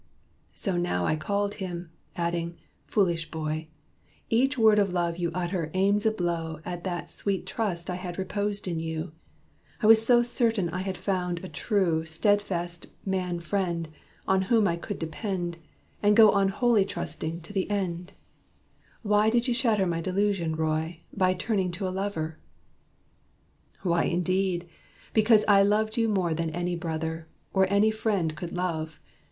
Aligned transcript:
So 0.55 0.77
now 0.77 1.05
I 1.05 1.15
called 1.15 1.53
him, 1.61 1.91
adding, 2.15 2.57
"Foolish 2.87 3.29
boy! 3.29 3.67
Each 4.31 4.57
word 4.57 4.79
of 4.79 4.91
love 4.91 5.17
you 5.17 5.29
utter 5.35 5.69
aims 5.75 6.07
a 6.07 6.11
blow 6.11 6.59
At 6.65 6.83
that 6.85 7.11
sweet 7.11 7.45
trust 7.45 7.87
I 7.87 7.97
had 7.97 8.17
reposed 8.17 8.67
in 8.67 8.79
you. 8.79 9.11
I 9.79 9.85
was 9.85 10.03
so 10.03 10.23
certain 10.23 10.69
I 10.69 10.81
had 10.81 10.97
found 10.97 11.45
a 11.45 11.47
true, 11.47 12.03
Steadfast 12.03 12.87
man 13.05 13.41
friend, 13.41 13.89
on 14.27 14.41
whom 14.41 14.67
I 14.67 14.75
could 14.75 14.97
depend, 14.97 15.59
And 16.01 16.17
go 16.17 16.31
on 16.31 16.47
wholly 16.47 16.83
trusting, 16.83 17.41
to 17.41 17.53
the 17.53 17.69
end. 17.69 18.13
Why 19.03 19.29
did 19.29 19.47
you 19.47 19.53
shatter 19.53 19.85
my 19.85 20.01
delusion, 20.01 20.55
Roy, 20.55 21.01
By 21.13 21.35
turning 21.35 21.69
to 21.73 21.87
a 21.87 21.93
lover?" 21.93 22.39
"Why, 23.83 24.05
indeed! 24.05 24.67
Because 25.13 25.45
I 25.47 25.61
loved 25.61 25.95
you 25.95 26.09
more 26.09 26.33
than 26.33 26.49
any 26.49 26.75
brother, 26.75 27.27
Or 27.53 27.71
any 27.71 27.91
friend 27.91 28.35
could 28.35 28.51
love." 28.57 28.99